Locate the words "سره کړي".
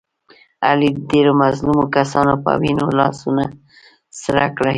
4.21-4.69